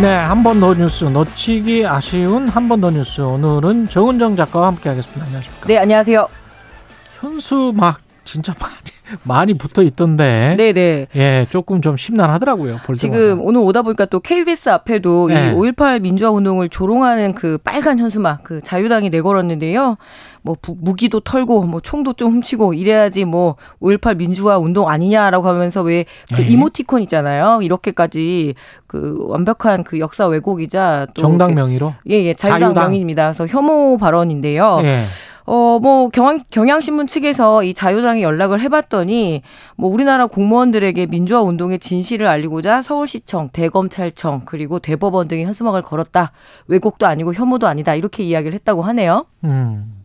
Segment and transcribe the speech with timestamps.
[0.00, 5.24] 네, 한 번 더 뉴스 놓치기 아쉬운 한 번 더 뉴스 오늘은 정은정 작가와 함께하겠습니다.
[5.24, 5.66] 안녕하십니까?
[5.66, 6.28] 네, 안녕하세요.
[7.18, 8.74] 현수 막 진짜 많이
[9.22, 10.54] 많이 붙어 있던데.
[10.58, 11.06] 네, 네.
[11.16, 12.78] 예, 조금 좀 심란하더라고요.
[12.84, 13.42] 볼 지금 때마다.
[13.42, 15.52] 오늘 오다 보니까 또 KBS 앞에도 네.
[15.54, 19.96] 이5.18 민주화 운동을 조롱하는 그 빨간 현수막 그 자유당이 내걸었는데요.
[20.42, 25.82] 뭐 부- 무기도 털고 뭐 총도 좀 훔치고 이래야지 뭐 5.18 민주화 운동 아니냐라고 하면서
[25.82, 26.48] 왜그 네.
[26.48, 27.60] 이모티콘 있잖아요.
[27.62, 28.54] 이렇게까지
[28.86, 31.94] 그 완벽한 그 역사 왜곡이자 또 정당 명의로.
[32.10, 32.84] 예, 예, 자유당, 자유당.
[32.84, 33.32] 명의입니다.
[33.32, 34.80] 그래서 혐오 발언인데요.
[34.84, 35.00] 예.
[35.46, 39.42] 어, 뭐, 경향, 경향신문 측에서 이 자유당에 연락을 해봤더니,
[39.76, 46.32] 뭐, 우리나라 공무원들에게 민주화 운동의 진실을 알리고자 서울시청, 대검찰청, 그리고 대법원 등의 현수막을 걸었다.
[46.66, 47.94] 왜곡도 아니고 혐오도 아니다.
[47.94, 49.26] 이렇게 이야기를 했다고 하네요.
[49.44, 49.95] 음.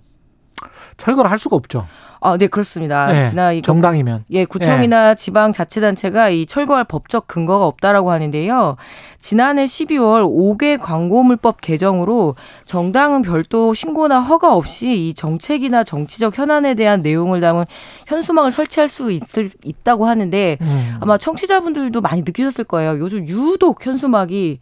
[0.97, 1.85] 철거를 할 수가 없죠.
[2.23, 3.23] 아, 네, 그렇습니다.
[3.23, 4.25] 예, 지난 이거 정당이면.
[4.29, 8.75] 예, 구청이나 지방 자치 단체가 이 철거할 법적 근거가 없다라고 하는데요.
[9.19, 17.01] 지난해 12월 5개 광고물법 개정으로 정당은 별도 신고나 허가 없이 이 정책이나 정치적 현안에 대한
[17.01, 17.65] 내용을 담은
[18.05, 20.97] 현수막을 설치할 수 있을, 있다고 하는데 음.
[20.99, 22.99] 아마 청취자분들도 많이 느끼셨을 거예요.
[22.99, 24.59] 요즘 유독 현수막이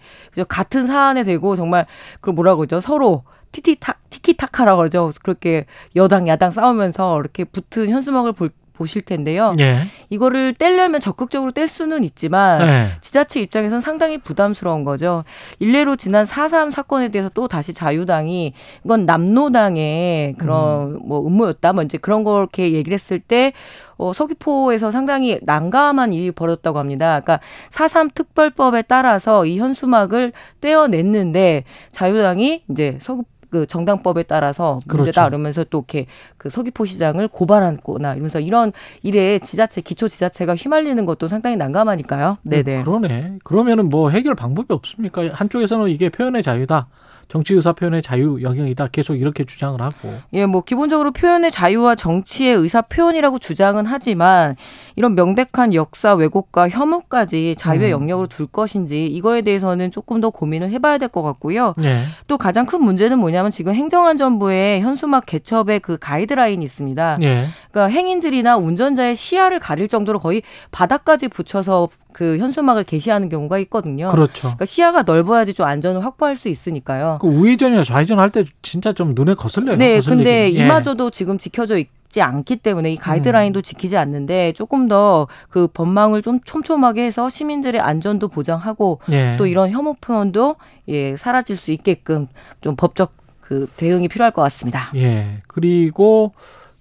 [0.47, 1.88] 같은 사안에 대고 정말
[2.21, 2.80] 그 뭐라 그러죠?
[2.80, 5.11] 서로 티티타 티키타카라 그러죠.
[5.23, 9.52] 그렇게 여당 야당 싸우면서 이렇게 붙은 현수막을 볼, 보실 텐데요.
[9.59, 9.88] 예.
[10.09, 12.88] 이거를 떼려면 적극적으로 뗄 수는 있지만 예.
[13.02, 15.25] 지자체 입장에선 상당히 부담스러운 거죠.
[15.59, 18.53] 일례로 지난 4.3 사건에 대해서 또 다시 자유당이
[18.86, 21.73] 이건 남노당의 그런 뭐 음모였다.
[21.73, 23.52] 뭐 이제 그런 걸 이렇게 얘기를 했을 때
[23.97, 27.20] 어, 서귀포에서 상당히 난감한 일이 벌어졌다고 합니다.
[27.20, 35.30] 그러니까 4.3 특별법에 따라서 이 현수막을 떼어냈는데 자유당이 이제 서귀 그 정당법에 따라서 문제다 그렇죠.
[35.30, 36.05] 그러면서 또 이렇게
[36.38, 38.72] 그 서귀포 시장을 고발하거나 이러면서 이런
[39.04, 42.37] 일에 지자체 기초 지자체가 휘말리는 것도 상당히 난감하니까요.
[42.43, 42.83] 네네.
[42.83, 43.39] 그러네.
[43.43, 45.30] 그러면은 뭐 해결 방법이 없습니까?
[45.32, 46.87] 한쪽에서는 이게 표현의 자유다.
[47.30, 48.88] 정치 의사 표현의 자유 영역이다.
[48.88, 50.14] 계속 이렇게 주장을 하고.
[50.34, 54.56] 예, 뭐 기본적으로 표현의 자유와 정치의 의사 표현이라고 주장은 하지만
[54.95, 58.02] 이런 명백한 역사 왜곡과 혐오까지 자유의 음.
[58.02, 61.73] 영역으로 둘 것인지 이거에 대해서는 조금 더 고민을 해봐야 될 것 같고요.
[61.84, 62.04] 예.
[62.28, 67.17] 또 가장 큰 문제는 뭐냐면 지금 행정안전부의 현수막 개첩의 그 가이드라인이 있습니다.
[67.22, 67.48] 예.
[67.71, 70.41] 그러니까 행인들이나 운전자의 시야를 가릴 정도로 거의
[70.71, 74.07] 바닥까지 붙여서 그 현수막을 게시하는 경우가 있거든요.
[74.07, 74.41] 그렇죠.
[74.41, 77.19] 그러니까 시야가 넓어야지 좀 안전을 확보할 수 있으니까요.
[77.21, 79.77] 그 우회전이나 좌회전 할 때 진짜 좀 눈에 거슬려요.
[79.77, 79.99] 네.
[80.02, 80.47] 근데 예.
[80.49, 82.99] 이마저도 지금 지켜져 있 지 않기 때문에 이 음.
[82.99, 89.36] 가이드라인도 지키지 않는데 조금 더 그 법망을 좀 촘촘하게 해서 시민들의 안전도 보장하고 예.
[89.37, 90.55] 또 이런 혐오 표현도
[90.87, 92.27] 예 사라질 수 있게끔
[92.61, 94.91] 좀 법적 그 대응이 필요할 것 같습니다.
[94.95, 95.39] 예.
[95.47, 96.33] 그리고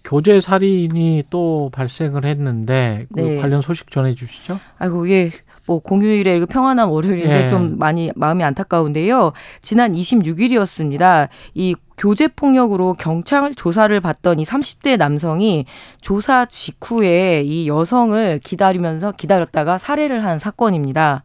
[0.08, 3.36] 교제 살인이 또 발생을 했는데 그 네.
[3.36, 4.58] 관련 소식 전해 주시죠.
[4.78, 5.30] 아이고 예.
[5.66, 7.50] 뭐 공휴일에 그 평안한 월요일인데 예.
[7.50, 9.32] 좀 많이 마음이 안타까운데요.
[9.60, 11.28] 지난 26일이었습니다.
[11.52, 15.66] 이 교제 폭력으로 경찰 조사를 받던 이 30대 남성이
[16.00, 21.24] 조사 직후에 이 여성을 기다리면서 기다렸다가 살해를 한 사건입니다.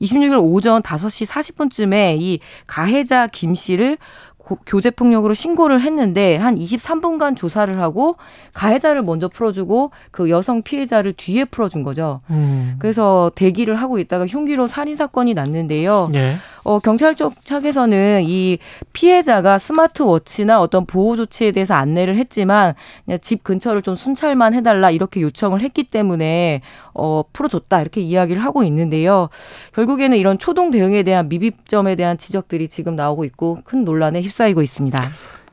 [0.00, 3.98] 26일 오전 5시 40분쯤에 이 가해자 김 씨를
[4.44, 8.16] 고- 교제 폭력으로 신고를 했는데 한 23분간 조사를 하고
[8.54, 12.20] 가해자를 먼저 풀어주고 그 여성 피해자를 뒤에 풀어준 거죠.
[12.30, 12.74] 음.
[12.78, 16.10] 그래서 대기를 하고 있다가 흉기로 살인 사건이 났는데요.
[16.14, 16.34] 예.
[16.64, 18.58] 어, 경찰 쪽 측에서는 이
[18.92, 22.74] 피해자가 스마트워치나 어떤 보호 조치에 대해서 안내를 했지만
[23.04, 26.62] 그냥 집 근처를 좀 순찰만 해달라 이렇게 요청을 했기 때문에
[26.94, 29.28] 어, 풀어줬다 이렇게 이야기를 하고 있는데요.
[29.74, 34.62] 결국에는 이런 초동 대응에 대한 미비점에 대한 지적들이 지금 나오고 있고 큰 논란에 휩 싸이고
[34.62, 35.00] 있습니다.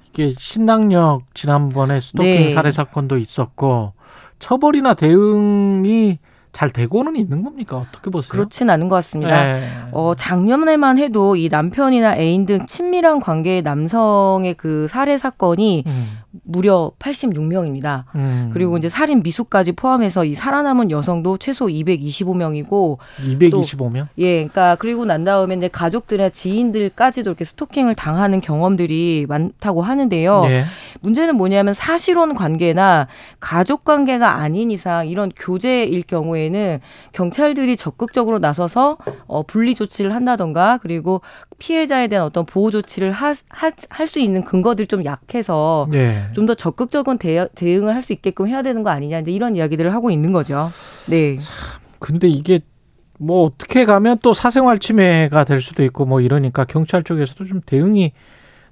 [0.09, 2.49] 이게 신당역 지난번에 스토킹 네.
[2.49, 3.93] 살해 사건도 있었고
[4.39, 6.17] 처벌이나 대응이
[6.51, 7.77] 잘 되고는 있는 겁니까?
[7.77, 8.31] 어떻게 보세요?
[8.31, 9.59] 그렇진 않은 것 같습니다.
[9.59, 9.61] 예.
[9.91, 16.17] 어, 작년에만 해도 이 남편이나 애인 등 친밀한 관계의 남성의 그 살해 사건이 음,
[16.49, 18.03] 무려 86명입니다.
[18.15, 18.49] 음.
[18.53, 24.07] 그리고 이제 살인 미수까지 포함해서 이 살아남은 여성도 최소 225명이고 225명?
[24.17, 30.43] 예, 그러니까 그리고 난 다음에 이제 가족들이나 지인들까지도 이렇게 스토킹을 당하는 경험들이 많다고 하는데요.
[30.45, 30.63] 예.
[31.01, 33.07] 문제는 뭐냐면 사실혼 관계나
[33.39, 36.79] 가족 관계가 아닌 이상 이런 교제일 경우에는
[37.13, 38.97] 경찰들이 적극적으로 나서서
[39.27, 41.21] 어, 분리 조치를 한다던가 그리고
[41.59, 43.35] 피해자에 대한 어떤 보호 조치를 할
[44.09, 46.23] 수 있는 근거들이 좀 약해서 예.
[46.33, 50.09] 좀더 적극적인 대, 대응을 할 수 있게끔 해야 되는 거 아니냐 이제 이런 이야기들을 하고
[50.11, 50.67] 있는 거죠.
[51.09, 51.37] 네.
[51.99, 52.59] 근데 이게
[53.17, 58.13] 뭐 어떻게 가면 또 사생활 침해가 될 수도 있고 뭐 이러니까 경찰 쪽에서도 좀 대응이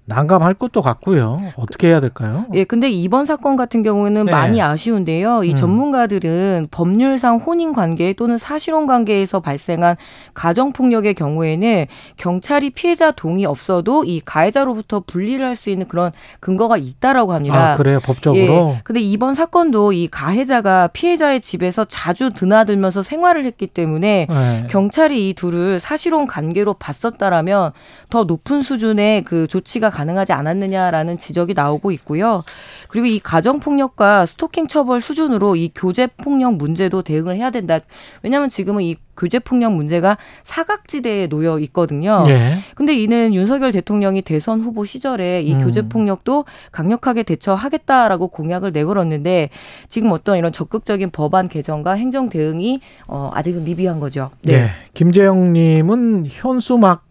[0.07, 1.37] 난감할 것도 같고요.
[1.57, 2.45] 어떻게 해야 될까요?
[2.53, 4.31] 예, 근데 이번 사건 같은 경우에는 네.
[4.31, 5.43] 많이 아쉬운데요.
[5.43, 5.55] 이 음.
[5.55, 9.97] 전문가들은 법률상 혼인 관계 또는 사실혼 관계에서 발생한
[10.33, 16.77] 가정 폭력의 경우에는 경찰이 피해자 동의 없어도 이 가해자로부터 분리를 할 수 있는 그런 근거가
[16.77, 17.73] 있다라고 합니다.
[17.73, 17.99] 아, 그래요.
[17.99, 18.75] 법적으로.
[18.75, 18.81] 예.
[18.83, 24.67] 근데 이번 사건도 이 가해자가 피해자의 집에서 자주 드나들면서 생활을 했기 때문에 네.
[24.69, 27.71] 경찰이 이 둘을 사실혼 관계로 봤었다라면
[28.09, 32.43] 더 높은 수준의 그 조치가 가능하지 않았느냐라는 지적이 나오고 있고요.
[32.87, 37.79] 그리고 이 가정 폭력과 스토킹 처벌 수준으로 이 교제 폭력 문제도 대응을 해야 된다.
[38.21, 42.23] 왜냐하면 지금은 이 교제 폭력 문제가 사각지대에 놓여 있거든요.
[42.27, 42.59] 예.
[42.75, 45.63] 근데 이는 윤석열 대통령이 대선 후보 시절에 이 음.
[45.63, 49.49] 교제 폭력도 강력하게 대처하겠다라고 공약을 내걸었는데
[49.89, 54.29] 지금 어떤 이런 적극적인 법안 개정과 행정 대응이 어 아직은 미비한 거죠.
[54.43, 54.67] 네.
[54.93, 57.06] 김재영님은 현수막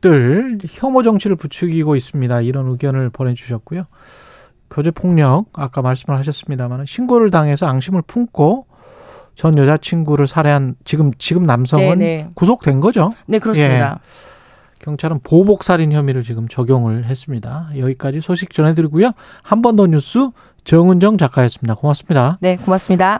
[0.00, 2.40] 들 혐오 정치를 부추기고 있습니다.
[2.42, 3.84] 이런 의견을 보내주셨고요.
[4.70, 8.66] 교제 폭력 아까 말씀을 하셨습니다만 신고를 당해서 앙심을 품고
[9.34, 12.30] 전 여자친구를 살해한 지금 지금 남성은 네네.
[12.34, 13.10] 구속된 거죠.
[13.26, 14.00] 네, 그렇습니다.
[14.80, 17.68] 경찰은 보복 살인 혐의를 지금 적용을 했습니다.
[17.76, 19.12] 여기까지 소식 전해드리고요.
[19.42, 20.30] 한 번 더 뉴스
[20.64, 21.74] 정은정 작가였습니다.
[21.74, 22.38] 고맙습니다.
[22.40, 23.18] 네, 고맙습니다.